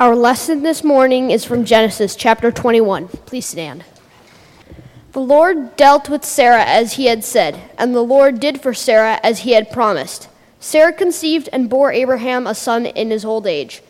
Our 0.00 0.16
lesson 0.16 0.62
this 0.62 0.82
morning 0.82 1.30
is 1.30 1.44
from 1.44 1.66
Genesis 1.66 2.16
chapter 2.16 2.50
21. 2.50 3.08
Please 3.08 3.44
stand. 3.44 3.84
The 5.12 5.20
Lord 5.20 5.76
dealt 5.76 6.08
with 6.08 6.24
Sarah 6.24 6.64
as 6.64 6.94
he 6.94 7.04
had 7.04 7.22
said, 7.22 7.60
and 7.76 7.94
the 7.94 8.00
Lord 8.00 8.40
did 8.40 8.62
for 8.62 8.72
Sarah 8.72 9.20
as 9.22 9.40
he 9.40 9.50
had 9.52 9.70
promised. 9.70 10.30
Sarah 10.58 10.94
conceived 10.94 11.50
and 11.52 11.68
bore 11.68 11.92
Abraham 11.92 12.46
a 12.46 12.54
son 12.54 12.86
in 12.86 13.10
his 13.10 13.26
old 13.26 13.46
age, 13.46 13.82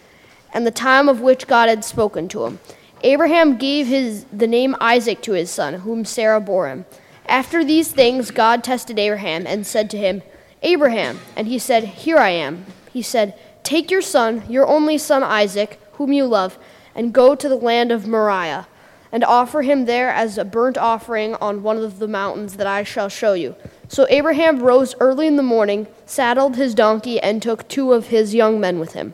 and 0.52 0.66
the 0.66 0.72
time 0.72 1.08
of 1.08 1.20
which 1.20 1.46
God 1.46 1.68
had 1.68 1.84
spoken 1.84 2.26
to 2.30 2.44
him. 2.44 2.58
Abraham 3.04 3.56
gave 3.56 3.86
his, 3.86 4.24
the 4.32 4.48
name 4.48 4.74
Isaac 4.80 5.22
to 5.22 5.34
his 5.34 5.48
son, 5.52 5.74
whom 5.74 6.04
Sarah 6.04 6.40
bore 6.40 6.68
him. 6.68 6.86
After 7.26 7.62
these 7.62 7.92
things, 7.92 8.32
God 8.32 8.64
tested 8.64 8.98
Abraham 8.98 9.46
and 9.46 9.64
said 9.64 9.88
to 9.90 9.96
him, 9.96 10.22
Abraham. 10.64 11.20
And 11.36 11.46
he 11.46 11.60
said, 11.60 11.84
Here 11.84 12.18
I 12.18 12.30
am. 12.30 12.66
He 12.92 13.00
said, 13.00 13.38
Take 13.62 13.92
your 13.92 14.02
son, 14.02 14.42
your 14.48 14.66
only 14.66 14.98
son 14.98 15.22
Isaac, 15.22 15.78
whom 16.00 16.14
you 16.14 16.24
love, 16.24 16.58
and 16.94 17.12
go 17.12 17.34
to 17.34 17.46
the 17.46 17.54
land 17.54 17.92
of 17.92 18.06
Moriah, 18.06 18.66
and 19.12 19.22
offer 19.22 19.60
him 19.60 19.84
there 19.84 20.08
as 20.08 20.38
a 20.38 20.46
burnt 20.46 20.78
offering 20.78 21.34
on 21.34 21.62
one 21.62 21.76
of 21.76 21.98
the 21.98 22.08
mountains 22.08 22.56
that 22.56 22.66
I 22.66 22.84
shall 22.84 23.10
show 23.10 23.34
you. 23.34 23.54
So 23.86 24.06
Abraham 24.08 24.62
rose 24.62 24.94
early 24.98 25.26
in 25.26 25.36
the 25.36 25.42
morning, 25.42 25.88
saddled 26.06 26.56
his 26.56 26.74
donkey, 26.74 27.20
and 27.20 27.42
took 27.42 27.68
two 27.68 27.92
of 27.92 28.06
his 28.06 28.34
young 28.34 28.58
men 28.58 28.78
with 28.78 28.94
him, 28.94 29.12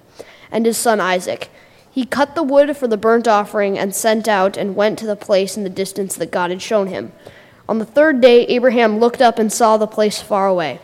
and 0.48 0.64
his 0.64 0.78
son 0.78 1.00
Isaac. 1.00 1.50
He 1.90 2.04
cut 2.04 2.36
the 2.36 2.44
wood 2.44 2.76
for 2.76 2.86
the 2.86 2.96
burnt 2.96 3.26
offering 3.26 3.76
and 3.76 3.92
sent 3.92 4.28
out 4.28 4.56
and 4.56 4.76
went 4.76 4.96
to 5.00 5.06
the 5.06 5.16
place 5.16 5.56
in 5.56 5.64
the 5.64 5.68
distance 5.68 6.14
that 6.14 6.30
God 6.30 6.50
had 6.50 6.62
shown 6.62 6.86
him. 6.86 7.10
On 7.68 7.80
the 7.80 7.84
third 7.84 8.20
day, 8.20 8.44
Abraham 8.44 9.00
looked 9.00 9.20
up 9.20 9.40
and 9.40 9.52
saw 9.52 9.76
the 9.76 9.88
place 9.88 10.22
far 10.22 10.46
away. 10.46 10.78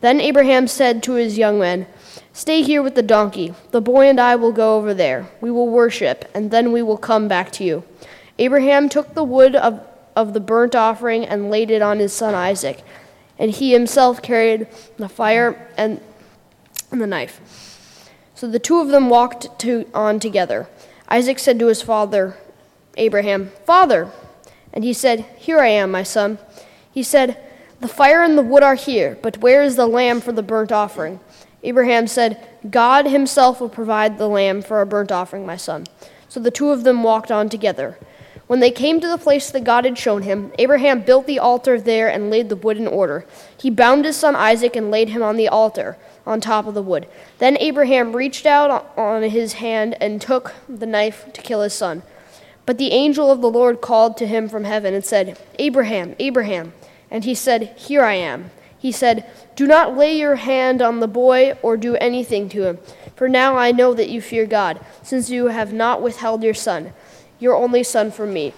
Then 0.00 0.20
Abraham 0.20 0.66
said 0.66 1.00
to 1.04 1.12
his 1.12 1.38
young 1.38 1.60
men, 1.60 1.86
Stay 2.38 2.62
here 2.62 2.84
with 2.84 2.94
the 2.94 3.02
donkey. 3.02 3.52
The 3.72 3.80
boy 3.80 4.08
and 4.08 4.20
I 4.20 4.36
will 4.36 4.52
go 4.52 4.76
over 4.76 4.94
there. 4.94 5.28
We 5.40 5.50
will 5.50 5.68
worship, 5.68 6.24
and 6.32 6.52
then 6.52 6.70
we 6.70 6.82
will 6.82 6.96
come 6.96 7.26
back 7.26 7.50
to 7.54 7.64
you. 7.64 7.82
Abraham 8.38 8.88
took 8.88 9.12
the 9.12 9.24
wood 9.24 9.56
of, 9.56 9.84
of 10.14 10.34
the 10.34 10.40
burnt 10.40 10.76
offering 10.76 11.24
and 11.24 11.50
laid 11.50 11.68
it 11.68 11.82
on 11.82 11.98
his 11.98 12.12
son 12.12 12.36
Isaac, 12.36 12.84
and 13.40 13.50
he 13.50 13.72
himself 13.72 14.22
carried 14.22 14.68
the 14.98 15.08
fire 15.08 15.68
and, 15.76 16.00
and 16.92 17.00
the 17.00 17.08
knife. 17.08 18.12
So 18.36 18.46
the 18.46 18.60
two 18.60 18.78
of 18.78 18.90
them 18.90 19.10
walked 19.10 19.58
to, 19.58 19.90
on 19.92 20.20
together. 20.20 20.68
Isaac 21.08 21.40
said 21.40 21.58
to 21.58 21.66
his 21.66 21.82
father, 21.82 22.36
Abraham, 22.96 23.50
Father! 23.64 24.12
And 24.72 24.84
he 24.84 24.92
said, 24.92 25.26
Here 25.38 25.58
I 25.58 25.70
am, 25.70 25.90
my 25.90 26.04
son. 26.04 26.38
He 26.92 27.02
said, 27.02 27.36
The 27.80 27.88
fire 27.88 28.22
and 28.22 28.38
the 28.38 28.42
wood 28.42 28.62
are 28.62 28.76
here, 28.76 29.18
but 29.22 29.38
where 29.38 29.60
is 29.60 29.74
the 29.74 29.88
lamb 29.88 30.20
for 30.20 30.30
the 30.30 30.44
burnt 30.44 30.70
offering? 30.70 31.18
Abraham 31.62 32.06
said, 32.06 32.46
God 32.70 33.06
himself 33.06 33.60
will 33.60 33.68
provide 33.68 34.18
the 34.18 34.28
lamb 34.28 34.62
for 34.62 34.80
a 34.80 34.86
burnt 34.86 35.10
offering, 35.10 35.44
my 35.44 35.56
son. 35.56 35.86
So 36.28 36.40
the 36.40 36.50
two 36.50 36.70
of 36.70 36.84
them 36.84 37.02
walked 37.02 37.32
on 37.32 37.48
together. 37.48 37.98
When 38.46 38.60
they 38.60 38.70
came 38.70 38.98
to 39.00 39.08
the 39.08 39.18
place 39.18 39.50
that 39.50 39.64
God 39.64 39.84
had 39.84 39.98
shown 39.98 40.22
him, 40.22 40.52
Abraham 40.58 41.02
built 41.02 41.26
the 41.26 41.38
altar 41.38 41.78
there 41.78 42.08
and 42.08 42.30
laid 42.30 42.48
the 42.48 42.56
wood 42.56 42.78
in 42.78 42.86
order. 42.86 43.26
He 43.58 43.68
bound 43.68 44.06
his 44.06 44.16
son 44.16 44.34
Isaac 44.34 44.74
and 44.74 44.90
laid 44.90 45.10
him 45.10 45.22
on 45.22 45.36
the 45.36 45.48
altar 45.48 45.98
on 46.26 46.40
top 46.40 46.66
of 46.66 46.72
the 46.72 46.82
wood. 46.82 47.06
Then 47.38 47.58
Abraham 47.58 48.16
reached 48.16 48.46
out 48.46 48.90
on 48.96 49.22
his 49.22 49.54
hand 49.54 49.96
and 50.00 50.20
took 50.20 50.54
the 50.66 50.86
knife 50.86 51.30
to 51.34 51.42
kill 51.42 51.60
his 51.60 51.74
son. 51.74 52.02
But 52.64 52.78
the 52.78 52.92
angel 52.92 53.30
of 53.30 53.40
the 53.42 53.50
Lord 53.50 53.80
called 53.80 54.16
to 54.18 54.26
him 54.26 54.48
from 54.48 54.64
heaven 54.64 54.94
and 54.94 55.04
said, 55.04 55.38
Abraham, 55.58 56.16
Abraham. 56.18 56.72
And 57.10 57.24
he 57.24 57.34
said, 57.34 57.74
Here 57.76 58.02
I 58.02 58.14
am. 58.14 58.50
He 58.78 58.92
said, 58.92 59.28
Do 59.56 59.66
not 59.66 59.96
lay 59.96 60.16
your 60.16 60.36
hand 60.36 60.80
on 60.80 61.00
the 61.00 61.08
boy 61.08 61.58
or 61.62 61.76
do 61.76 61.96
anything 61.96 62.48
to 62.50 62.64
him, 62.64 62.78
for 63.16 63.28
now 63.28 63.56
I 63.56 63.72
know 63.72 63.92
that 63.94 64.08
you 64.08 64.22
fear 64.22 64.46
God, 64.46 64.80
since 65.02 65.30
you 65.30 65.46
have 65.46 65.72
not 65.72 66.00
withheld 66.00 66.44
your 66.44 66.54
son, 66.54 66.92
your 67.40 67.56
only 67.56 67.82
son, 67.82 68.10
from 68.10 68.32
me. 68.32 68.54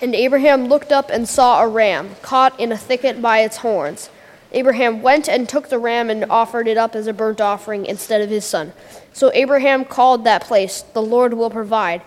And 0.00 0.14
Abraham 0.14 0.66
looked 0.66 0.90
up 0.90 1.10
and 1.10 1.28
saw 1.28 1.62
a 1.62 1.68
ram 1.68 2.16
caught 2.22 2.58
in 2.58 2.72
a 2.72 2.78
thicket 2.78 3.22
by 3.22 3.40
its 3.40 3.58
horns. 3.58 4.10
Abraham 4.52 5.02
went 5.02 5.28
and 5.28 5.48
took 5.48 5.68
the 5.68 5.78
ram 5.78 6.10
and 6.10 6.24
offered 6.24 6.66
it 6.66 6.76
up 6.76 6.96
as 6.96 7.06
a 7.06 7.12
burnt 7.12 7.40
offering 7.40 7.86
instead 7.86 8.20
of 8.20 8.30
his 8.30 8.44
son. 8.44 8.72
So 9.12 9.30
Abraham 9.32 9.84
called 9.84 10.24
that 10.24 10.42
place, 10.42 10.82
The 10.82 11.02
Lord 11.02 11.34
will 11.34 11.50
provide. 11.50 12.02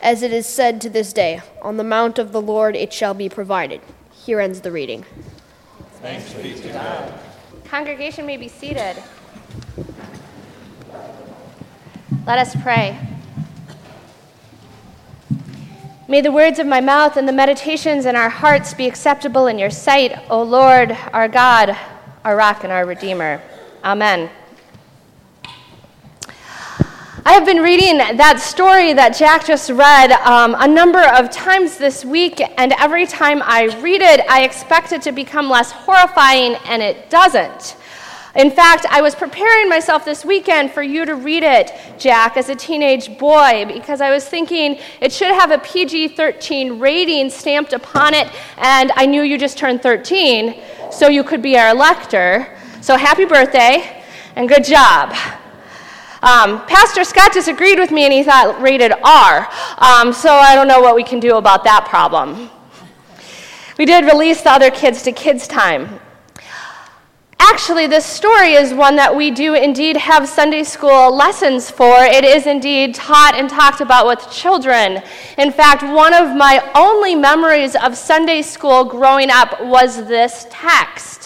As 0.00 0.22
it 0.22 0.32
is 0.32 0.46
said 0.46 0.80
to 0.80 0.90
this 0.90 1.12
day, 1.12 1.42
On 1.62 1.76
the 1.76 1.84
mount 1.84 2.18
of 2.18 2.32
the 2.32 2.40
Lord 2.40 2.74
it 2.74 2.92
shall 2.92 3.14
be 3.14 3.28
provided. 3.28 3.80
Here 4.12 4.40
ends 4.40 4.62
the 4.62 4.72
reading. 4.72 5.04
Thanks 6.02 6.32
be 6.34 6.54
to 6.54 6.68
God. 6.68 7.12
Congregation 7.64 8.26
may 8.26 8.36
be 8.36 8.48
seated. 8.48 8.96
Let 12.26 12.38
us 12.38 12.54
pray. 12.62 12.98
May 16.08 16.20
the 16.20 16.30
words 16.30 16.58
of 16.58 16.66
my 16.66 16.80
mouth 16.80 17.16
and 17.16 17.26
the 17.26 17.32
meditations 17.32 18.06
in 18.06 18.14
our 18.14 18.28
hearts 18.28 18.74
be 18.74 18.86
acceptable 18.86 19.48
in 19.48 19.58
your 19.58 19.70
sight, 19.70 20.16
O 20.30 20.42
Lord, 20.42 20.96
our 21.12 21.28
God, 21.28 21.76
our 22.24 22.36
rock 22.36 22.62
and 22.62 22.72
our 22.72 22.86
Redeemer. 22.86 23.42
Amen. 23.82 24.30
I 27.26 27.32
have 27.32 27.44
been 27.44 27.60
reading 27.60 27.98
that 27.98 28.38
story 28.38 28.92
that 28.92 29.16
Jack 29.16 29.44
just 29.46 29.68
read 29.68 30.12
um, 30.12 30.54
a 30.60 30.68
number 30.68 31.02
of 31.02 31.28
times 31.28 31.76
this 31.76 32.04
week, 32.04 32.40
and 32.56 32.72
every 32.78 33.04
time 33.04 33.42
I 33.42 33.64
read 33.80 34.00
it, 34.00 34.20
I 34.30 34.44
expect 34.44 34.92
it 34.92 35.02
to 35.02 35.10
become 35.10 35.50
less 35.50 35.72
horrifying, 35.72 36.54
and 36.66 36.80
it 36.80 37.10
doesn't. 37.10 37.74
In 38.36 38.52
fact, 38.52 38.86
I 38.88 39.02
was 39.02 39.16
preparing 39.16 39.68
myself 39.68 40.04
this 40.04 40.24
weekend 40.24 40.70
for 40.70 40.84
you 40.84 41.04
to 41.04 41.16
read 41.16 41.42
it, 41.42 41.72
Jack, 41.98 42.36
as 42.36 42.48
a 42.48 42.54
teenage 42.54 43.18
boy, 43.18 43.64
because 43.66 44.00
I 44.00 44.10
was 44.10 44.24
thinking 44.24 44.78
it 45.00 45.12
should 45.12 45.34
have 45.34 45.50
a 45.50 45.58
PG 45.58 46.14
13 46.14 46.78
rating 46.78 47.28
stamped 47.28 47.72
upon 47.72 48.14
it, 48.14 48.28
and 48.56 48.92
I 48.94 49.04
knew 49.04 49.22
you 49.22 49.36
just 49.36 49.58
turned 49.58 49.82
13, 49.82 50.62
so 50.92 51.08
you 51.08 51.24
could 51.24 51.42
be 51.42 51.58
our 51.58 51.74
lector. 51.74 52.56
So 52.82 52.96
happy 52.96 53.24
birthday, 53.24 54.04
and 54.36 54.48
good 54.48 54.62
job. 54.62 55.12
Um, 56.22 56.64
Pastor 56.66 57.04
Scott 57.04 57.32
disagreed 57.32 57.78
with 57.78 57.90
me 57.90 58.04
and 58.04 58.12
he 58.12 58.22
thought 58.22 58.60
rated 58.60 58.92
R, 59.04 59.48
um, 59.78 60.12
so 60.12 60.32
I 60.32 60.54
don't 60.54 60.68
know 60.68 60.80
what 60.80 60.94
we 60.94 61.04
can 61.04 61.20
do 61.20 61.36
about 61.36 61.64
that 61.64 61.86
problem. 61.86 62.50
We 63.78 63.84
did 63.84 64.04
release 64.04 64.40
the 64.42 64.50
other 64.50 64.70
kids 64.70 65.02
to 65.02 65.12
kids' 65.12 65.46
time. 65.46 66.00
Actually, 67.38 67.86
this 67.86 68.04
story 68.04 68.54
is 68.54 68.72
one 68.72 68.96
that 68.96 69.14
we 69.14 69.30
do 69.30 69.54
indeed 69.54 69.96
have 69.96 70.28
Sunday 70.28 70.64
school 70.64 71.14
lessons 71.14 71.70
for. 71.70 71.94
It 72.00 72.24
is 72.24 72.46
indeed 72.46 72.94
taught 72.94 73.34
and 73.36 73.48
talked 73.48 73.80
about 73.80 74.06
with 74.06 74.30
children. 74.30 75.02
In 75.38 75.52
fact, 75.52 75.82
one 75.82 76.14
of 76.14 76.34
my 76.34 76.60
only 76.74 77.14
memories 77.14 77.76
of 77.76 77.96
Sunday 77.96 78.42
school 78.42 78.84
growing 78.84 79.30
up 79.30 79.62
was 79.62 80.06
this 80.08 80.46
text. 80.50 81.25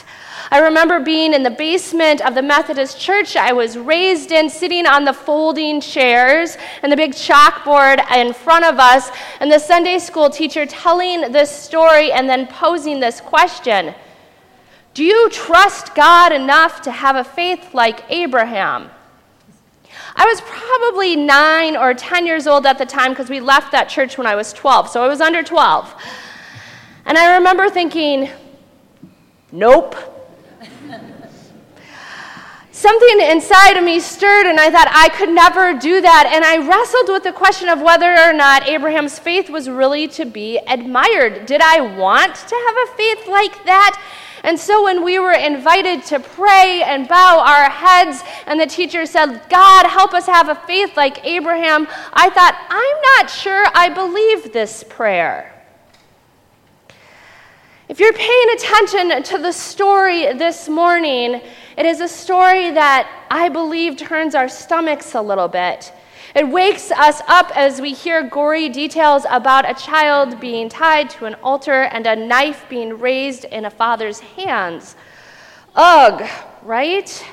I 0.52 0.58
remember 0.58 0.98
being 0.98 1.32
in 1.32 1.44
the 1.44 1.50
basement 1.50 2.20
of 2.26 2.34
the 2.34 2.42
Methodist 2.42 3.00
church 3.00 3.36
I 3.36 3.52
was 3.52 3.78
raised 3.78 4.32
in, 4.32 4.50
sitting 4.50 4.84
on 4.84 5.04
the 5.04 5.12
folding 5.12 5.80
chairs 5.80 6.56
and 6.82 6.90
the 6.90 6.96
big 6.96 7.12
chalkboard 7.12 8.04
in 8.10 8.32
front 8.32 8.64
of 8.64 8.80
us, 8.80 9.10
and 9.38 9.50
the 9.50 9.60
Sunday 9.60 10.00
school 10.00 10.28
teacher 10.28 10.66
telling 10.66 11.30
this 11.30 11.50
story 11.50 12.10
and 12.10 12.28
then 12.28 12.48
posing 12.48 12.98
this 12.98 13.20
question. 13.20 13.94
Do 14.92 15.04
you 15.04 15.30
trust 15.30 15.94
God 15.94 16.32
enough 16.32 16.82
to 16.82 16.90
have 16.90 17.14
a 17.14 17.22
faith 17.22 17.72
like 17.72 18.02
Abraham? 18.10 18.90
I 20.16 20.26
was 20.26 20.40
probably 20.40 21.14
nine 21.14 21.76
or 21.76 21.94
10 21.94 22.26
years 22.26 22.48
old 22.48 22.66
at 22.66 22.76
the 22.76 22.86
time 22.86 23.12
because 23.12 23.30
we 23.30 23.38
left 23.38 23.70
that 23.70 23.88
church 23.88 24.18
when 24.18 24.26
I 24.26 24.34
was 24.34 24.52
12, 24.52 24.88
so 24.88 25.04
I 25.04 25.06
was 25.06 25.20
under 25.20 25.44
12. 25.44 25.94
And 27.06 27.16
I 27.16 27.36
remember 27.36 27.70
thinking, 27.70 28.28
nope. 29.52 29.94
Something 32.80 33.20
inside 33.20 33.76
of 33.76 33.84
me 33.84 34.00
stirred, 34.00 34.46
and 34.46 34.58
I 34.58 34.70
thought 34.70 34.88
I 34.90 35.10
could 35.10 35.28
never 35.28 35.74
do 35.74 36.00
that. 36.00 36.30
And 36.32 36.42
I 36.42 36.66
wrestled 36.66 37.10
with 37.10 37.24
the 37.24 37.30
question 37.30 37.68
of 37.68 37.82
whether 37.82 38.10
or 38.10 38.32
not 38.32 38.66
Abraham's 38.66 39.18
faith 39.18 39.50
was 39.50 39.68
really 39.68 40.08
to 40.08 40.24
be 40.24 40.56
admired. 40.66 41.44
Did 41.44 41.60
I 41.60 41.82
want 41.82 42.34
to 42.34 42.54
have 42.54 42.88
a 42.88 42.96
faith 42.96 43.28
like 43.28 43.64
that? 43.66 44.02
And 44.44 44.58
so 44.58 44.82
when 44.82 45.04
we 45.04 45.18
were 45.18 45.34
invited 45.34 46.04
to 46.06 46.20
pray 46.20 46.82
and 46.82 47.06
bow 47.06 47.44
our 47.46 47.68
heads, 47.68 48.22
and 48.46 48.58
the 48.58 48.64
teacher 48.64 49.04
said, 49.04 49.42
God, 49.50 49.84
help 49.84 50.14
us 50.14 50.24
have 50.24 50.48
a 50.48 50.54
faith 50.54 50.96
like 50.96 51.22
Abraham, 51.26 51.86
I 52.14 52.30
thought, 52.30 52.56
I'm 52.70 53.18
not 53.18 53.28
sure 53.30 53.66
I 53.74 53.90
believe 53.90 54.54
this 54.54 54.84
prayer. 54.88 55.59
If 57.90 57.98
you're 57.98 58.12
paying 58.12 58.50
attention 58.54 59.20
to 59.20 59.38
the 59.38 59.50
story 59.50 60.32
this 60.34 60.68
morning, 60.68 61.40
it 61.76 61.84
is 61.84 62.00
a 62.00 62.06
story 62.06 62.70
that 62.70 63.10
I 63.28 63.48
believe 63.48 63.96
turns 63.96 64.36
our 64.36 64.48
stomachs 64.48 65.16
a 65.16 65.20
little 65.20 65.48
bit. 65.48 65.92
It 66.36 66.48
wakes 66.48 66.92
us 66.92 67.20
up 67.26 67.50
as 67.56 67.80
we 67.80 67.92
hear 67.92 68.22
gory 68.22 68.68
details 68.68 69.26
about 69.28 69.68
a 69.68 69.74
child 69.74 70.38
being 70.38 70.68
tied 70.68 71.10
to 71.10 71.24
an 71.24 71.34
altar 71.42 71.82
and 71.82 72.06
a 72.06 72.14
knife 72.14 72.64
being 72.68 72.96
raised 72.96 73.44
in 73.46 73.64
a 73.64 73.70
father's 73.70 74.20
hands. 74.20 74.94
Ugh, 75.74 76.30
right? 76.62 77.24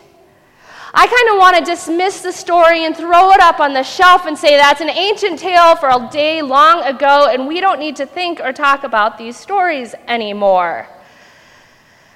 I 0.93 1.05
kind 1.05 1.29
of 1.33 1.37
want 1.37 1.57
to 1.57 1.71
dismiss 1.71 2.21
the 2.21 2.31
story 2.31 2.85
and 2.85 2.95
throw 2.95 3.31
it 3.31 3.41
up 3.41 3.59
on 3.59 3.73
the 3.73 3.83
shelf 3.83 4.25
and 4.25 4.37
say 4.37 4.55
that's 4.55 4.81
an 4.81 4.89
ancient 4.89 5.37
tale 5.37 5.75
for 5.75 5.89
a 5.89 6.09
day 6.11 6.41
long 6.41 6.81
ago, 6.83 7.27
and 7.29 7.47
we 7.47 7.59
don't 7.59 7.79
need 7.79 7.97
to 7.97 8.05
think 8.05 8.39
or 8.39 8.53
talk 8.53 8.83
about 8.83 9.17
these 9.17 9.35
stories 9.35 9.93
anymore. 10.07 10.87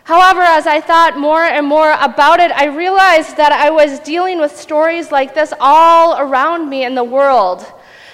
However, 0.03 0.41
as 0.41 0.67
I 0.67 0.81
thought 0.81 1.17
more 1.17 1.43
and 1.43 1.67
more 1.67 1.91
about 1.99 2.39
it, 2.39 2.51
I 2.51 2.65
realized 2.65 3.37
that 3.37 3.51
I 3.51 3.69
was 3.69 3.99
dealing 3.99 4.39
with 4.39 4.57
stories 4.57 5.11
like 5.11 5.35
this 5.35 5.53
all 5.59 6.17
around 6.17 6.69
me 6.69 6.83
in 6.85 6.95
the 6.95 7.03
world. 7.03 7.65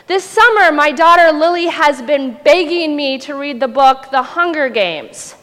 This 0.06 0.24
summer, 0.24 0.72
my 0.72 0.92
daughter 0.92 1.32
Lily 1.32 1.68
has 1.68 2.02
been 2.02 2.38
begging 2.44 2.96
me 2.96 3.18
to 3.20 3.36
read 3.36 3.60
the 3.60 3.68
book 3.68 4.10
The 4.12 4.22
Hunger 4.22 4.70
Games. 4.70 5.37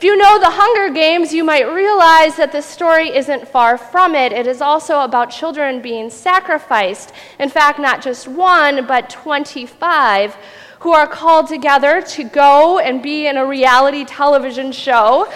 If 0.00 0.04
you 0.04 0.16
know 0.16 0.38
the 0.38 0.48
Hunger 0.48 0.94
Games, 0.94 1.34
you 1.34 1.44
might 1.44 1.70
realize 1.70 2.36
that 2.36 2.52
the 2.52 2.62
story 2.62 3.14
isn't 3.14 3.46
far 3.46 3.76
from 3.76 4.14
it. 4.14 4.32
It 4.32 4.46
is 4.46 4.62
also 4.62 5.00
about 5.00 5.26
children 5.30 5.82
being 5.82 6.08
sacrificed. 6.08 7.12
In 7.38 7.50
fact, 7.50 7.78
not 7.78 8.00
just 8.00 8.26
one, 8.26 8.86
but 8.86 9.10
25 9.10 10.38
who 10.78 10.92
are 10.92 11.06
called 11.06 11.48
together 11.48 12.00
to 12.00 12.24
go 12.24 12.78
and 12.78 13.02
be 13.02 13.26
in 13.26 13.36
a 13.36 13.44
reality 13.44 14.06
television 14.06 14.72
show 14.72 15.30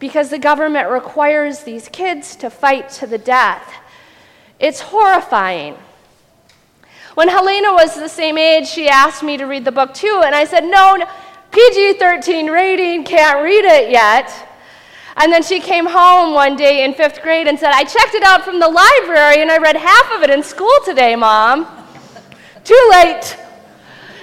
because 0.00 0.28
the 0.28 0.40
government 0.40 0.90
requires 0.90 1.62
these 1.62 1.86
kids 1.86 2.34
to 2.34 2.50
fight 2.50 2.88
to 2.88 3.06
the 3.06 3.18
death. 3.18 3.74
It's 4.58 4.80
horrifying. 4.80 5.76
When 7.14 7.28
Helena 7.28 7.72
was 7.74 7.94
the 7.94 8.08
same 8.08 8.38
age, 8.38 8.66
she 8.66 8.88
asked 8.88 9.22
me 9.22 9.36
to 9.36 9.44
read 9.44 9.64
the 9.64 9.70
book 9.70 9.94
too, 9.94 10.22
and 10.24 10.34
I 10.34 10.46
said, 10.46 10.64
No, 10.64 10.96
no 10.96 11.06
PG 11.50 11.94
13 11.94 12.46
rating, 12.48 13.04
can't 13.04 13.42
read 13.42 13.64
it 13.64 13.90
yet. 13.90 14.48
And 15.16 15.32
then 15.32 15.42
she 15.42 15.60
came 15.60 15.86
home 15.86 16.32
one 16.32 16.56
day 16.56 16.84
in 16.84 16.94
fifth 16.94 17.22
grade 17.22 17.48
and 17.48 17.58
said, 17.58 17.72
I 17.72 17.82
checked 17.82 18.14
it 18.14 18.22
out 18.22 18.44
from 18.44 18.60
the 18.60 18.68
library 18.68 19.42
and 19.42 19.50
I 19.50 19.58
read 19.58 19.76
half 19.76 20.12
of 20.12 20.22
it 20.22 20.30
in 20.30 20.42
school 20.42 20.72
today, 20.84 21.16
Mom. 21.16 21.66
Too 22.62 22.88
late. 22.92 23.36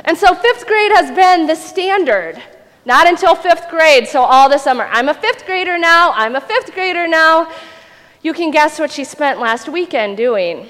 And 0.05 0.17
so 0.17 0.33
fifth 0.33 0.65
grade 0.65 0.91
has 0.95 1.11
been 1.11 1.47
the 1.47 1.55
standard. 1.55 2.41
Not 2.85 3.05
until 3.05 3.35
fifth 3.35 3.69
grade, 3.69 4.07
so 4.07 4.21
all 4.21 4.47
the 4.47 4.57
summer. 4.57 4.87
I'm 4.89 5.09
a 5.09 5.13
fifth 5.13 5.45
grader 5.45 5.77
now, 5.77 6.13
I'm 6.13 6.37
a 6.37 6.41
fifth 6.41 6.73
grader 6.73 7.05
now. 7.05 7.51
You 8.21 8.33
can 8.33 8.49
guess 8.49 8.79
what 8.79 8.89
she 8.89 9.03
spent 9.03 9.39
last 9.39 9.67
weekend 9.67 10.15
doing. 10.15 10.69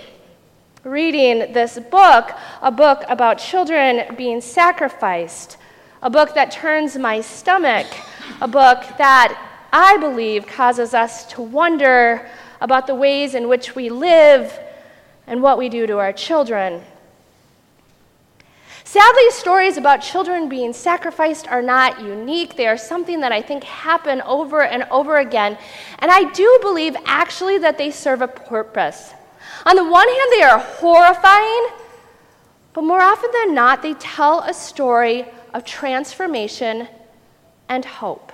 Reading 0.83 1.54
this 1.54 1.77
book, 1.77 2.31
a 2.63 2.71
book 2.71 3.04
about 3.07 3.38
children 3.38 4.15
being 4.15 4.42
sacrificed 4.42 5.57
a 6.01 6.09
book 6.09 6.35
that 6.35 6.51
turns 6.51 6.97
my 6.97 7.21
stomach, 7.21 7.88
a 8.41 8.47
book 8.47 8.83
that 8.97 9.41
I 9.73 9.97
believe 9.97 10.45
causes 10.45 10.94
us 10.94 11.25
to 11.33 11.41
wonder 11.41 12.29
about 12.61 12.88
the 12.88 12.95
ways 12.95 13.35
in 13.35 13.47
which 13.47 13.75
we 13.75 13.89
live 13.89 14.57
and 15.25 15.41
what 15.41 15.57
we 15.57 15.69
do 15.69 15.88
to 15.88 15.97
our 15.97 16.13
children. 16.13 16.81
Sadly, 18.83 19.29
stories 19.31 19.75
about 19.75 19.97
children 19.97 20.47
being 20.47 20.71
sacrificed 20.71 21.47
are 21.49 21.61
not 21.61 22.01
unique. 22.01 22.55
They 22.55 22.67
are 22.67 22.77
something 22.77 23.19
that 23.19 23.33
I 23.33 23.41
think 23.41 23.65
happen 23.65 24.21
over 24.21 24.63
and 24.63 24.83
over 24.83 25.17
again. 25.17 25.57
And 25.99 26.09
I 26.09 26.31
do 26.31 26.59
believe 26.61 26.95
actually 27.05 27.57
that 27.57 27.77
they 27.77 27.91
serve 27.91 28.21
a 28.21 28.29
purpose. 28.29 29.13
On 29.65 29.75
the 29.75 29.83
one 29.83 30.07
hand, 30.07 30.31
they 30.31 30.44
are 30.44 30.59
horrifying, 30.59 31.67
but 32.71 32.83
more 32.83 33.01
often 33.01 33.29
than 33.33 33.53
not, 33.53 33.81
they 33.81 33.94
tell 33.95 34.39
a 34.39 34.53
story 34.53 35.25
of 35.57 35.65
transformation 35.65 36.88
and 37.68 37.83
hope. 37.83 38.31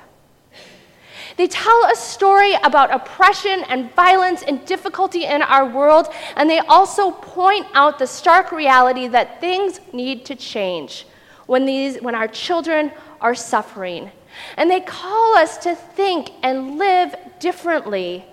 They 1.38 1.48
tell 1.48 1.86
a 1.86 1.96
story 1.96 2.54
about 2.66 2.94
oppression 2.94 3.64
and 3.70 3.90
violence 3.96 4.44
and 4.44 4.64
difficulty 4.66 5.24
in 5.24 5.42
our 5.42 5.66
world, 5.66 6.10
and 6.36 6.50
they 6.50 6.60
also 6.60 7.12
point 7.12 7.66
out 7.74 7.98
the 7.98 8.08
stark 8.08 8.52
reality 8.52 9.08
that 9.08 9.40
things 9.40 9.80
need 9.94 10.26
to 10.26 10.36
change 10.36 11.08
when, 11.46 11.66
these, 11.66 12.02
when 12.02 12.14
our 12.14 12.28
children 12.28 12.92
are 13.22 13.36
suffering. 13.36 14.12
And 14.58 14.70
they 14.70 14.82
call 14.82 15.38
us 15.38 15.58
to 15.60 15.76
think 15.76 16.32
and 16.44 16.78
live 16.78 17.16
differently. 17.40 18.26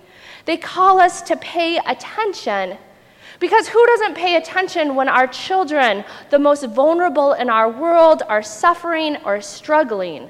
They 0.43 0.57
call 0.57 0.99
us 0.99 1.21
to 1.23 1.37
pay 1.37 1.77
attention 1.77 2.77
because 3.41 3.67
who 3.67 3.85
doesn't 3.87 4.15
pay 4.15 4.35
attention 4.35 4.95
when 4.95 5.09
our 5.09 5.25
children, 5.25 6.05
the 6.29 6.37
most 6.37 6.63
vulnerable 6.67 7.33
in 7.33 7.49
our 7.49 7.69
world, 7.69 8.21
are 8.29 8.43
suffering 8.43 9.17
or 9.25 9.41
struggling? 9.41 10.29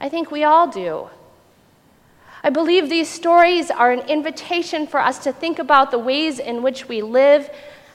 I 0.00 0.10
think 0.10 0.30
we 0.30 0.44
all 0.44 0.68
do. 0.68 1.08
I 2.42 2.50
believe 2.50 2.90
these 2.90 3.08
stories 3.08 3.70
are 3.70 3.90
an 3.90 4.00
invitation 4.00 4.86
for 4.86 5.00
us 5.00 5.18
to 5.20 5.32
think 5.32 5.58
about 5.58 5.90
the 5.90 5.98
ways 5.98 6.38
in 6.38 6.62
which 6.62 6.88
we 6.88 7.00
live 7.00 7.48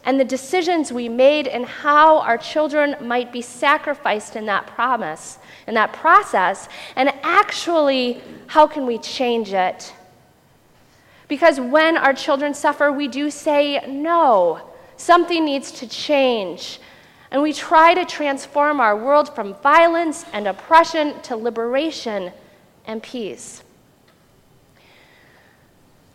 and 0.04 0.20
the 0.20 0.26
decisions 0.26 0.92
we 0.92 1.08
made 1.08 1.48
and 1.48 1.68
how 1.68 2.18
our 2.22 2.38
children 2.38 2.96
might 3.00 3.32
be 3.32 3.44
sacrificed 3.44 4.36
in 4.36 4.48
that 4.48 4.66
promise, 4.66 5.38
in 5.68 5.76
that 5.76 5.94
process, 5.94 6.68
and 6.96 7.10
actually, 7.22 8.24
how 8.48 8.66
can 8.66 8.88
we 8.88 8.98
change 8.98 9.54
it? 9.54 9.94
Because 11.30 11.60
when 11.60 11.96
our 11.96 12.14
children 12.14 12.54
suffer, 12.54 12.92
we 12.92 13.08
do 13.08 13.30
say, 13.30 13.86
no, 13.88 14.60
something 14.98 15.46
needs 15.46 15.72
to 15.74 15.88
change. 15.88 16.82
And 17.32 17.42
we 17.42 17.54
try 17.54 17.94
to 17.94 18.04
transform 18.04 18.82
our 18.82 18.98
world 18.98 19.34
from 19.34 19.54
violence 19.54 20.26
and 20.34 20.48
oppression 20.48 21.22
to 21.22 21.38
liberation 21.38 22.34
and 22.86 23.02
peace. 23.02 23.64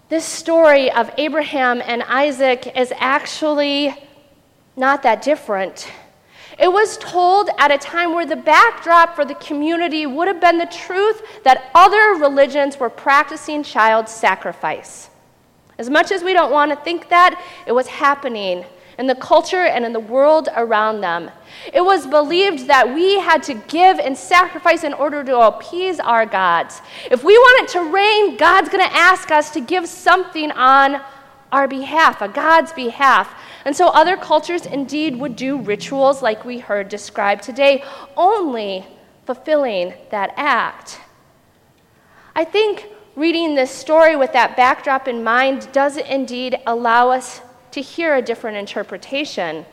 This 0.08 0.25
story 0.25 0.90
of 0.90 1.11
Abraham 1.17 1.81
and 1.81 2.02
Isaac 2.02 2.76
is 2.76 2.93
actually 2.96 3.94
not 4.76 5.05
that 5.05 5.22
different. 5.22 5.88
It 6.59 6.73
was 6.73 6.97
told 6.99 7.51
at 7.59 7.73
a 7.73 7.79
time 7.79 8.15
where 8.15 8.27
the 8.27 8.37
backdrop 8.37 9.17
for 9.17 9.25
the 9.25 9.35
community 9.37 10.06
would 10.06 10.29
have 10.29 10.41
been 10.41 10.59
the 10.59 10.67
truth 10.67 11.23
that 11.43 11.71
other 11.75 12.21
religions 12.21 12.79
were 12.79 12.91
practicing 12.91 13.62
child 13.62 14.09
sacrifice. 14.09 15.11
As 15.79 15.91
much 15.91 16.12
as 16.12 16.23
we 16.23 16.33
don't 16.33 16.53
want 16.53 16.71
to 16.71 16.77
think 16.77 17.09
that, 17.09 17.43
it 17.67 17.73
was 17.73 17.89
happening 17.89 18.65
in 18.99 19.09
the 19.09 19.15
culture 19.17 19.65
and 19.65 19.85
in 19.85 19.93
the 19.93 20.01
world 20.01 20.49
around 20.55 21.01
them. 21.01 21.31
It 21.73 21.81
was 21.81 22.06
believed 22.06 22.69
that 22.69 22.95
we 22.95 23.19
had 23.19 23.43
to 23.45 23.55
give 23.55 23.99
and 23.99 24.17
sacrifice 24.17 24.85
in 24.85 24.93
order 24.93 25.25
to 25.25 25.39
appease 25.39 25.99
our 25.99 26.27
gods. 26.27 26.81
If 27.11 27.25
we 27.25 27.37
want 27.37 27.65
it 27.65 27.73
to 27.73 27.93
rain, 27.93 28.37
God's 28.37 28.69
going 28.69 28.89
to 28.89 28.97
ask 28.97 29.33
us 29.33 29.51
to 29.51 29.61
give 29.61 29.89
something 29.89 30.53
on 30.53 31.01
our 31.55 31.69
behalf, 31.69 32.21
a 32.21 32.29
God's 32.29 32.73
behalf. 32.73 33.33
And 33.65 33.75
so 33.77 33.89
other 33.89 34.17
cultures 34.17 34.67
indeed 34.67 35.17
would 35.21 35.37
do 35.37 35.61
rituals 35.61 36.21
like 36.21 36.44
we 36.44 36.58
heard 36.58 36.89
described 36.89 37.44
today, 37.44 37.84
only 38.17 38.84
fulfilling 39.25 39.94
that 40.11 40.34
act. 40.37 41.01
I 42.34 42.44
think 42.44 42.89
reading 43.15 43.55
this 43.55 43.70
story 43.70 44.17
with 44.17 44.32
that 44.32 44.56
backdrop 44.56 45.06
in 45.06 45.23
mind 45.23 45.69
does 45.70 45.96
indeed 45.96 46.58
allow 46.67 47.11
us 47.11 47.41
to 47.70 47.81
hear 47.81 48.17
a 48.17 48.23
different 48.23 48.56
interpretation. 48.56 49.65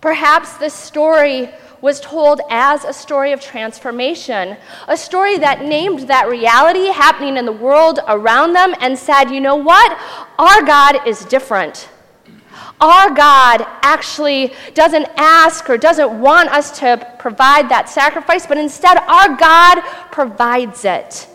Perhaps 0.00 0.56
this 0.56 0.74
story 0.74 1.50
was 1.80 2.00
told 2.00 2.40
as 2.50 2.84
a 2.84 2.92
story 2.92 3.32
of 3.32 3.40
transformation, 3.40 4.56
a 4.88 4.96
story 4.96 5.38
that 5.38 5.64
named 5.64 6.00
that 6.08 6.28
reality 6.28 6.86
happening 6.86 7.36
in 7.36 7.44
the 7.44 7.52
world 7.52 8.00
around 8.08 8.52
them 8.52 8.74
and 8.80 8.98
said, 8.98 9.30
you 9.30 9.40
know 9.40 9.56
what? 9.56 9.98
Our 10.38 10.62
God 10.62 11.06
is 11.06 11.24
different. 11.24 11.88
Our 12.80 13.10
God 13.10 13.66
actually 13.82 14.54
doesn't 14.74 15.06
ask 15.16 15.68
or 15.68 15.76
doesn't 15.76 16.20
want 16.20 16.50
us 16.50 16.78
to 16.78 17.14
provide 17.18 17.68
that 17.68 17.88
sacrifice, 17.88 18.46
but 18.46 18.56
instead, 18.56 18.98
our 18.98 19.36
God 19.36 19.80
provides 20.12 20.84
it. 20.84 21.28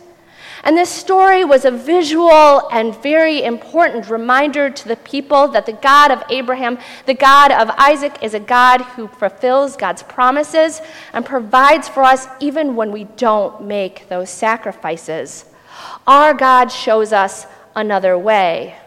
And 0.66 0.78
this 0.78 0.90
story 0.90 1.44
was 1.44 1.66
a 1.66 1.72
visual 1.72 2.70
and 2.72 2.96
very 3.04 3.44
important 3.44 4.10
reminder 4.10 4.70
to 4.70 4.88
the 4.88 4.96
people 4.96 5.50
that 5.50 5.66
the 5.66 5.74
God 5.74 6.10
of 6.10 6.24
Abraham, 6.30 6.78
the 7.06 7.14
God 7.14 7.52
of 7.52 7.70
Isaac, 7.78 8.18
is 8.22 8.34
a 8.34 8.40
God 8.40 8.82
who 8.82 9.10
fulfills 9.10 9.76
God's 9.76 10.04
promises 10.04 10.82
and 11.12 11.26
provides 11.26 11.90
for 11.90 12.02
us 12.02 12.28
even 12.40 12.78
when 12.78 12.94
we 12.94 13.04
don't 13.04 13.66
make 13.66 14.08
those 14.08 14.30
sacrifices. 14.30 15.44
Our 16.08 16.34
God 16.34 16.72
shows 16.72 17.12
us 17.12 17.46
another 17.76 18.18
way. 18.18 18.78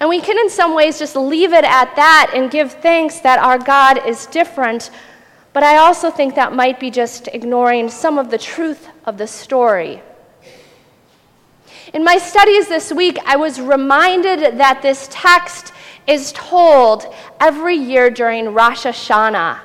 And 0.00 0.08
we 0.08 0.20
can, 0.20 0.36
in 0.36 0.50
some 0.50 0.74
ways, 0.74 0.98
just 0.98 1.14
leave 1.14 1.52
it 1.52 1.64
at 1.64 1.94
that 1.94 2.32
and 2.34 2.50
give 2.50 2.72
thanks 2.72 3.20
that 3.20 3.38
our 3.38 3.58
God 3.58 4.04
is 4.04 4.26
different. 4.26 4.90
But 5.52 5.62
I 5.62 5.76
also 5.76 6.10
think 6.10 6.34
that 6.34 6.52
might 6.52 6.80
be 6.80 6.90
just 6.90 7.28
ignoring 7.28 7.88
some 7.88 8.18
of 8.18 8.30
the 8.30 8.38
truth 8.38 8.88
of 9.04 9.16
the 9.16 9.26
story. 9.28 10.02
In 11.94 12.04
my 12.04 12.18
studies 12.18 12.68
this 12.68 12.92
week, 12.92 13.18
I 13.24 13.36
was 13.36 13.60
reminded 13.60 14.58
that 14.58 14.82
this 14.82 15.08
text 15.10 15.72
is 16.06 16.32
told 16.32 17.06
every 17.40 17.76
year 17.76 18.10
during 18.10 18.52
Rosh 18.52 18.84
Hashanah. 18.84 19.60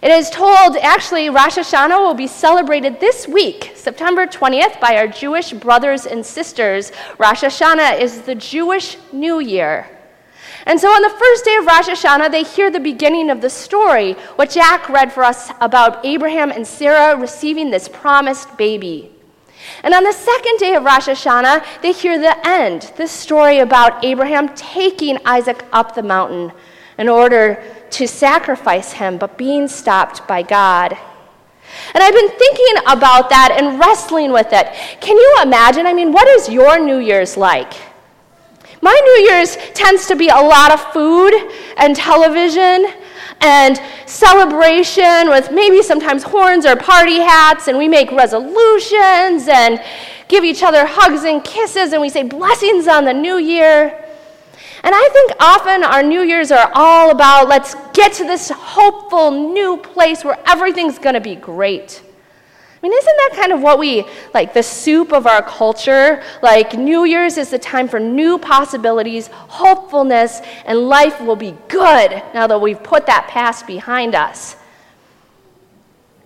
It 0.00 0.10
is 0.10 0.30
told, 0.30 0.76
actually, 0.76 1.30
Rosh 1.30 1.56
Hashanah 1.56 1.98
will 1.98 2.14
be 2.14 2.26
celebrated 2.26 3.00
this 3.00 3.26
week, 3.26 3.72
September 3.74 4.26
20th, 4.26 4.78
by 4.78 4.96
our 4.96 5.08
Jewish 5.08 5.52
brothers 5.52 6.06
and 6.06 6.24
sisters. 6.24 6.92
Rosh 7.18 7.42
Hashanah 7.42 7.98
is 7.98 8.22
the 8.22 8.34
Jewish 8.34 8.96
New 9.12 9.40
Year. 9.40 9.88
And 10.66 10.78
so 10.78 10.88
on 10.88 11.02
the 11.02 11.18
first 11.18 11.44
day 11.44 11.56
of 11.56 11.66
Rosh 11.66 11.88
Hashanah, 11.88 12.30
they 12.30 12.42
hear 12.42 12.70
the 12.70 12.80
beginning 12.80 13.30
of 13.30 13.40
the 13.40 13.50
story, 13.50 14.12
what 14.36 14.50
Jack 14.50 14.88
read 14.88 15.12
for 15.12 15.24
us 15.24 15.50
about 15.60 16.04
Abraham 16.04 16.50
and 16.52 16.66
Sarah 16.66 17.16
receiving 17.16 17.70
this 17.70 17.88
promised 17.88 18.56
baby. 18.56 19.13
And 19.82 19.94
on 19.94 20.04
the 20.04 20.12
second 20.12 20.58
day 20.58 20.74
of 20.74 20.84
Rosh 20.84 21.08
Hashanah, 21.08 21.82
they 21.82 21.92
hear 21.92 22.18
the 22.18 22.36
end, 22.46 22.92
this 22.96 23.10
story 23.10 23.58
about 23.58 24.04
Abraham 24.04 24.54
taking 24.54 25.18
Isaac 25.24 25.64
up 25.72 25.94
the 25.94 26.02
mountain 26.02 26.52
in 26.98 27.08
order 27.08 27.62
to 27.90 28.06
sacrifice 28.06 28.92
him, 28.92 29.18
but 29.18 29.36
being 29.36 29.68
stopped 29.68 30.26
by 30.28 30.42
God. 30.42 30.96
And 31.94 32.02
I've 32.02 32.14
been 32.14 32.30
thinking 32.30 32.82
about 32.86 33.30
that 33.30 33.56
and 33.58 33.78
wrestling 33.80 34.32
with 34.32 34.52
it. 34.52 34.66
Can 35.00 35.16
you 35.16 35.38
imagine? 35.42 35.86
I 35.86 35.92
mean, 35.92 36.12
what 36.12 36.28
is 36.28 36.48
your 36.48 36.78
New 36.78 36.98
Year's 36.98 37.36
like? 37.36 37.72
My 38.80 39.00
New 39.04 39.32
Year's 39.32 39.56
tends 39.72 40.06
to 40.06 40.16
be 40.16 40.28
a 40.28 40.36
lot 40.36 40.72
of 40.72 40.92
food 40.92 41.32
and 41.78 41.96
television 41.96 42.86
and 43.44 43.78
celebration 44.06 45.28
with 45.28 45.52
maybe 45.52 45.82
sometimes 45.82 46.22
horns 46.22 46.64
or 46.64 46.76
party 46.76 47.18
hats, 47.18 47.68
and 47.68 47.76
we 47.76 47.86
make 47.86 48.10
resolutions 48.10 49.46
and 49.48 49.82
give 50.28 50.44
each 50.44 50.62
other 50.62 50.86
hugs 50.86 51.24
and 51.24 51.44
kisses, 51.44 51.92
and 51.92 52.00
we 52.00 52.08
say 52.08 52.22
blessings 52.22 52.88
on 52.88 53.04
the 53.04 53.12
new 53.12 53.36
year. 53.36 54.00
And 54.82 54.94
I 54.94 55.08
think 55.12 55.32
often 55.40 55.84
our 55.84 56.02
New 56.02 56.22
Year's 56.22 56.50
are 56.50 56.70
all 56.74 57.10
about 57.10 57.48
let's 57.48 57.74
get 57.92 58.12
to 58.14 58.24
this 58.24 58.50
hopeful 58.50 59.30
new 59.30 59.76
place 59.76 60.24
where 60.24 60.38
everything's 60.46 60.98
going 60.98 61.14
to 61.14 61.20
be 61.20 61.36
great. 61.36 62.02
I 62.84 62.86
mean, 62.86 62.98
isn't 62.98 63.16
that 63.16 63.30
kind 63.36 63.50
of 63.50 63.62
what 63.62 63.78
we, 63.78 64.04
like 64.34 64.52
the 64.52 64.62
soup 64.62 65.14
of 65.14 65.26
our 65.26 65.40
culture? 65.40 66.22
Like, 66.42 66.74
New 66.74 67.04
Year's 67.04 67.38
is 67.38 67.48
the 67.48 67.58
time 67.58 67.88
for 67.88 67.98
new 67.98 68.36
possibilities, 68.36 69.28
hopefulness, 69.28 70.42
and 70.66 70.80
life 70.80 71.18
will 71.18 71.34
be 71.34 71.56
good 71.68 72.22
now 72.34 72.46
that 72.46 72.60
we've 72.60 72.82
put 72.82 73.06
that 73.06 73.26
past 73.26 73.66
behind 73.66 74.14
us. 74.14 74.56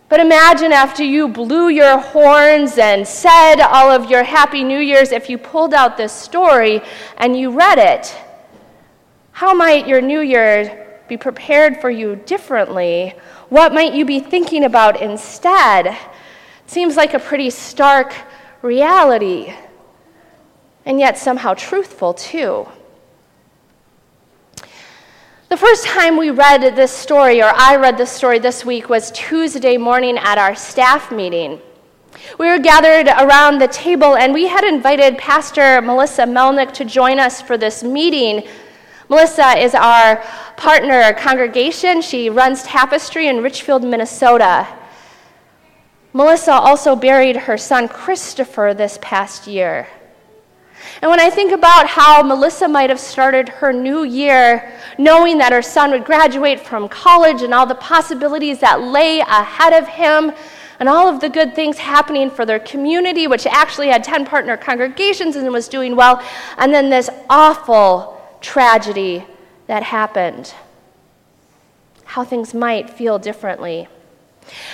But 0.09 0.19
imagine 0.19 0.73
after 0.73 1.05
you 1.05 1.29
blew 1.29 1.69
your 1.69 1.97
horns 1.97 2.77
and 2.77 3.07
said 3.07 3.61
all 3.61 3.93
of 3.93 4.11
your 4.11 4.25
Happy 4.25 4.65
New 4.65 4.81
Year's, 4.81 5.12
if 5.12 5.31
you 5.31 5.38
pulled 5.38 5.73
out 5.73 5.97
this 5.97 6.12
story 6.12 6.81
and 7.19 7.38
you 7.38 7.53
read 7.53 7.79
it, 7.79 8.17
how 9.31 9.55
might 9.55 9.87
your 9.87 10.00
New 10.00 10.23
Year 10.23 11.03
be 11.09 11.17
prepared 11.17 11.81
for 11.81 11.88
you 11.88 12.17
differently? 12.17 13.15
What 13.49 13.73
might 13.73 13.95
you 13.95 14.05
be 14.05 14.19
thinking 14.19 14.65
about 14.65 15.00
instead? 15.00 15.97
Seems 16.69 16.97
like 16.97 17.15
a 17.15 17.19
pretty 17.19 17.49
stark 17.49 18.15
reality, 18.61 19.55
and 20.85 21.01
yet 21.01 21.17
somehow 21.17 21.55
truthful 21.55 22.13
too. 22.13 22.69
The 25.49 25.57
first 25.57 25.87
time 25.87 26.19
we 26.19 26.29
read 26.29 26.77
this 26.77 26.93
story, 26.93 27.41
or 27.41 27.51
I 27.55 27.77
read 27.77 27.97
this 27.97 28.11
story 28.11 28.39
this 28.39 28.67
week, 28.67 28.91
was 28.91 29.11
Tuesday 29.13 29.79
morning 29.79 30.19
at 30.19 30.37
our 30.37 30.55
staff 30.55 31.11
meeting. 31.11 31.59
We 32.39 32.49
were 32.49 32.59
gathered 32.59 33.09
around 33.09 33.63
the 33.63 33.69
table, 33.69 34.19
and 34.19 34.35
we 34.35 34.47
had 34.47 34.63
invited 34.63 35.17
Pastor 35.17 35.81
Melissa 35.81 36.25
Melnick 36.25 36.75
to 36.75 36.85
join 36.85 37.19
us 37.19 37.41
for 37.41 37.57
this 37.57 37.83
meeting. 37.83 38.47
Melissa 39.09 39.59
is 39.59 39.75
our 39.75 40.17
partner 40.59 41.15
congregation. 41.15 42.03
She 42.03 42.29
runs 42.29 42.63
Tapestry 42.65 43.29
in 43.29 43.43
Richfield, 43.43 43.83
Minnesota. 43.85 44.69
Melissa 46.12 46.53
also 46.53 46.97
buried 46.97 47.37
her 47.37 47.59
son 47.59 47.88
Christopher 47.88 48.75
this 48.77 48.99
past 49.00 49.47
year. 49.47 49.87
And 51.03 51.11
when 51.11 51.21
I 51.21 51.31
think 51.31 51.53
about 51.53 51.87
how 51.87 52.23
Melissa 52.23 52.67
might 52.67 52.91
have 52.91 53.00
started 53.00 53.49
her 53.49 53.73
new 53.73 54.05
year, 54.05 54.73
knowing 54.97 55.38
that 55.38 55.53
her 55.53 55.62
son 55.62 55.91
would 55.91 56.05
graduate 56.05 56.61
from 56.61 56.88
college 56.88 57.43
and 57.43 57.53
all 57.53 57.67
the 57.67 57.75
possibilities 57.75 58.61
that 58.61 58.81
lay 58.81 59.21
ahead 59.21 59.75
of 59.75 59.87
him, 59.87 60.33
and 60.81 60.88
all 60.88 61.09
of 61.09 61.21
the 61.21 61.29
good 61.29 61.55
things 61.55 61.79
happening 61.79 62.31
for 62.31 62.47
their 62.47 62.61
community, 62.61 63.27
which 63.27 63.47
actually 63.47 63.88
had 63.88 64.05
10 64.05 64.25
partner 64.27 64.57
congregations 64.57 65.37
and 65.37 65.53
was 65.53 65.69
doing 65.69 65.97
well, 65.97 66.23
and 66.57 66.73
then 66.73 66.88
this 66.88 67.11
awful 67.29 68.21
tragedy 68.41 69.25
that 69.67 69.83
happened, 69.83 70.55
how 72.05 72.25
things 72.25 72.55
might 72.55 72.88
feel 72.88 73.19
differently. 73.19 73.88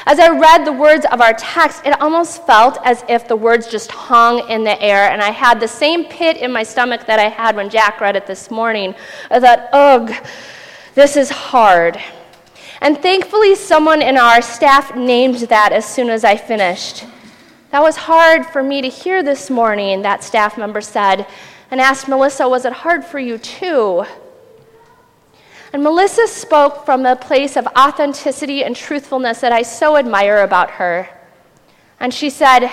As 0.07 0.19
I 0.19 0.29
read 0.29 0.65
the 0.65 0.73
words 0.73 1.07
of 1.11 1.21
our 1.21 1.33
text, 1.33 1.83
it 1.85 2.01
almost 2.01 2.47
felt 2.47 2.79
as 2.85 3.05
if 3.09 3.27
the 3.27 3.37
words 3.37 3.67
just 3.67 3.91
hung 3.91 4.49
in 4.49 4.65
the 4.65 4.81
air, 4.83 5.11
and 5.11 5.23
I 5.23 5.31
had 5.31 5.61
the 5.61 5.69
same 5.69 6.05
pit 6.05 6.37
in 6.37 6.53
my 6.53 6.63
stomach 6.63 7.07
that 7.07 7.19
I 7.19 7.29
had 7.29 7.57
when 7.57 7.71
Jack 7.71 8.01
read 8.01 8.17
it 8.17 8.27
this 8.27 8.51
morning. 8.51 8.95
I 9.31 9.41
thought, 9.41 9.69
ugh, 9.73 10.15
this 10.95 11.17
is 11.17 11.31
hard. 11.31 11.99
And 12.81 12.99
thankfully, 12.99 13.55
someone 13.55 14.03
in 14.03 14.17
our 14.19 14.43
staff 14.43 14.95
named 14.95 15.37
that 15.49 15.73
as 15.73 15.87
soon 15.87 16.11
as 16.11 16.25
I 16.25 16.37
finished. 16.37 17.07
That 17.71 17.83
was 17.83 17.97
hard 17.97 18.47
for 18.47 18.63
me 18.63 18.83
to 18.83 18.89
hear 18.89 19.23
this 19.23 19.51
morning, 19.51 20.03
that 20.03 20.23
staff 20.23 20.59
member 20.59 20.81
said, 20.81 21.27
and 21.71 21.81
asked 21.81 22.09
Melissa, 22.09 22.49
Was 22.49 22.65
it 22.65 22.73
hard 22.73 23.05
for 23.05 23.19
you 23.19 23.39
too? 23.39 24.05
And 25.75 25.83
Melissa 25.83 26.29
spoke 26.29 26.85
from 26.85 27.05
a 27.05 27.17
place 27.17 27.57
of 27.57 27.67
authenticity 27.77 28.63
and 28.63 28.77
truthfulness 28.77 29.41
that 29.41 29.51
I 29.51 29.63
so 29.63 29.97
admire 29.97 30.45
about 30.45 30.71
her. 30.71 31.09
And 31.99 32.15
she 32.15 32.31
said, 32.31 32.71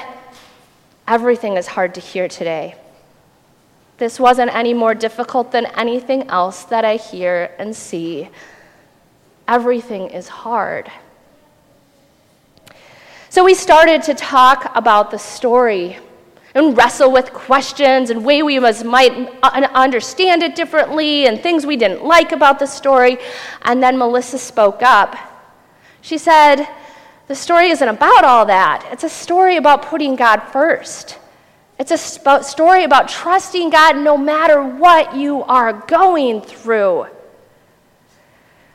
Everything 1.08 1.58
is 1.58 1.66
hard 1.66 1.96
to 1.96 2.00
hear 2.00 2.28
today. 2.28 2.76
This 3.98 4.20
wasn't 4.20 4.54
any 4.54 4.76
more 4.76 4.94
difficult 4.94 5.52
than 5.52 5.66
anything 5.66 6.30
else 6.30 6.66
that 6.66 6.86
I 6.86 6.98
hear 6.98 7.56
and 7.58 7.76
see. 7.76 8.30
Everything 9.48 10.12
is 10.12 10.28
hard. 10.28 10.92
So 13.30 13.44
we 13.44 13.56
started 13.56 14.04
to 14.04 14.14
talk 14.14 14.72
about 14.76 15.10
the 15.10 15.18
story 15.18 15.98
and 16.54 16.76
wrestle 16.76 17.12
with 17.12 17.32
questions 17.32 18.10
and 18.10 18.26
way 18.26 18.44
we 18.44 18.60
might 18.60 19.12
understand 19.44 20.44
it 20.44 20.56
differently 20.56 21.28
and 21.28 21.40
things 21.40 21.66
we 21.66 21.78
didn't 21.78 22.04
like 22.04 22.32
about 22.32 22.60
the 22.60 22.66
story. 22.66 23.18
And 23.62 23.82
then 23.82 23.98
Melissa 23.98 24.38
spoke 24.38 24.82
up. 24.82 25.16
She 26.02 26.18
said, 26.18 26.68
The 27.28 27.36
story 27.36 27.70
isn't 27.70 27.88
about 27.88 28.26
all 28.26 28.46
that. 28.48 28.88
It's 28.92 29.04
a 29.04 29.10
story 29.10 29.58
about 29.58 29.84
putting 29.84 30.16
God 30.16 30.42
first. 30.52 31.18
It's 31.80 31.92
a 31.92 31.98
sp- 31.98 32.44
story 32.44 32.84
about 32.84 33.08
trusting 33.08 33.70
God 33.70 33.98
no 33.98 34.18
matter 34.18 34.62
what 34.62 35.16
you 35.16 35.44
are 35.44 35.74
going 35.74 36.42
through. 36.42 37.08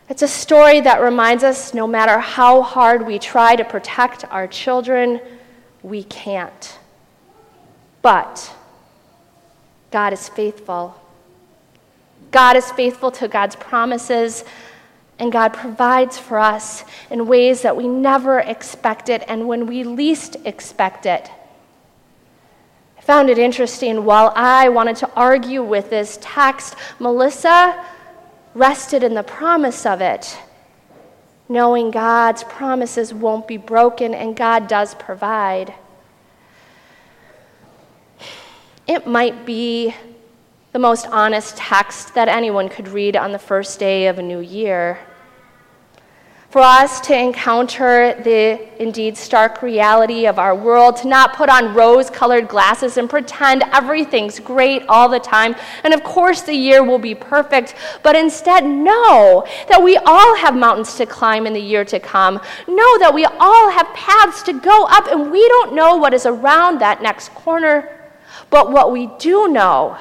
It's 0.08 0.22
a 0.22 0.28
story 0.28 0.80
that 0.80 1.00
reminds 1.00 1.44
us 1.44 1.74
no 1.74 1.86
matter 1.86 2.18
how 2.18 2.62
hard 2.62 3.06
we 3.06 3.18
try 3.18 3.54
to 3.54 3.64
protect 3.64 4.24
our 4.24 4.46
children, 4.46 5.20
we 5.82 6.04
can't. 6.04 6.78
But 8.06 8.54
God 9.90 10.12
is 10.12 10.28
faithful. 10.28 10.94
God 12.30 12.56
is 12.56 12.70
faithful 12.70 13.10
to 13.10 13.26
God's 13.26 13.56
promises, 13.56 14.44
and 15.18 15.32
God 15.32 15.52
provides 15.52 16.16
for 16.16 16.38
us 16.38 16.84
in 17.10 17.26
ways 17.26 17.62
that 17.62 17.76
we 17.76 17.88
never 17.88 18.38
expected 18.38 19.24
and 19.26 19.48
when 19.48 19.66
we 19.66 19.82
least 19.82 20.36
expect 20.44 21.04
it. 21.04 21.28
I 22.96 23.00
found 23.00 23.28
it 23.28 23.38
interesting 23.38 24.04
while 24.04 24.32
I 24.36 24.68
wanted 24.68 24.94
to 24.98 25.10
argue 25.16 25.64
with 25.64 25.90
this 25.90 26.16
text, 26.22 26.76
Melissa 27.00 27.84
rested 28.54 29.02
in 29.02 29.14
the 29.14 29.24
promise 29.24 29.84
of 29.84 30.00
it, 30.00 30.38
knowing 31.48 31.90
God's 31.90 32.44
promises 32.44 33.12
won't 33.12 33.48
be 33.48 33.56
broken 33.56 34.14
and 34.14 34.36
God 34.36 34.68
does 34.68 34.94
provide. 34.94 35.74
It 38.86 39.04
might 39.04 39.44
be 39.44 39.92
the 40.70 40.78
most 40.78 41.08
honest 41.08 41.56
text 41.56 42.14
that 42.14 42.28
anyone 42.28 42.68
could 42.68 42.86
read 42.86 43.16
on 43.16 43.32
the 43.32 43.38
first 43.38 43.80
day 43.80 44.06
of 44.06 44.20
a 44.20 44.22
new 44.22 44.38
year. 44.38 45.00
For 46.50 46.60
us 46.60 47.00
to 47.00 47.18
encounter 47.18 48.14
the 48.22 48.80
indeed 48.80 49.16
stark 49.16 49.60
reality 49.60 50.26
of 50.26 50.38
our 50.38 50.54
world, 50.54 50.96
to 50.98 51.08
not 51.08 51.34
put 51.34 51.48
on 51.48 51.74
rose 51.74 52.08
colored 52.10 52.46
glasses 52.46 52.96
and 52.96 53.10
pretend 53.10 53.64
everything's 53.72 54.38
great 54.38 54.84
all 54.88 55.08
the 55.08 55.18
time, 55.18 55.56
and 55.82 55.92
of 55.92 56.04
course 56.04 56.42
the 56.42 56.54
year 56.54 56.84
will 56.84 57.00
be 57.00 57.14
perfect, 57.14 57.74
but 58.04 58.14
instead 58.14 58.64
know 58.64 59.44
that 59.68 59.82
we 59.82 59.96
all 59.96 60.36
have 60.36 60.54
mountains 60.54 60.94
to 60.94 61.06
climb 61.06 61.44
in 61.44 61.52
the 61.52 61.60
year 61.60 61.84
to 61.84 61.98
come. 61.98 62.40
Know 62.68 62.98
that 63.00 63.12
we 63.12 63.24
all 63.24 63.70
have 63.70 63.92
paths 63.94 64.44
to 64.44 64.52
go 64.52 64.84
up, 64.86 65.08
and 65.08 65.32
we 65.32 65.46
don't 65.48 65.74
know 65.74 65.96
what 65.96 66.14
is 66.14 66.24
around 66.26 66.78
that 66.78 67.02
next 67.02 67.34
corner 67.34 67.95
but 68.50 68.70
what 68.70 68.92
we 68.92 69.08
do 69.18 69.48
know 69.48 69.98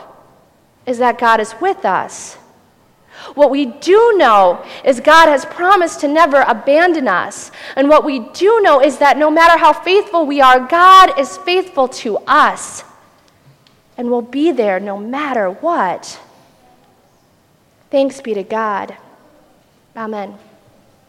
is 0.85 0.99
that 0.99 1.17
God 1.17 1.39
is 1.39 1.55
with 1.59 1.85
us. 1.85 2.37
What 3.33 3.49
we 3.49 3.65
do 3.65 4.13
know 4.17 4.63
is 4.83 4.99
God 4.99 5.27
has 5.29 5.45
promised 5.45 6.01
to 6.01 6.07
never 6.07 6.41
abandon 6.41 7.07
us. 7.07 7.49
And 7.75 7.89
what 7.89 8.05
we 8.05 8.19
do 8.19 8.61
know 8.61 8.81
is 8.81 8.97
that 8.99 9.17
no 9.17 9.31
matter 9.31 9.57
how 9.57 9.73
faithful 9.73 10.25
we 10.25 10.41
are, 10.41 10.59
God 10.59 11.19
is 11.19 11.37
faithful 11.37 11.87
to 11.87 12.17
us 12.27 12.83
and 13.97 14.11
will 14.11 14.21
be 14.21 14.51
there 14.51 14.79
no 14.79 14.97
matter 14.97 15.49
what. 15.49 16.19
Thanks 17.89 18.21
be 18.21 18.33
to 18.33 18.43
God. 18.43 18.95
Amen. 19.95 20.37